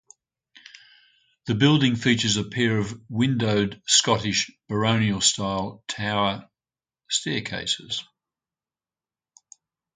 [1.45, 6.49] The building features a pair of windowed Scottish baronial style tower
[7.07, 8.03] staircases.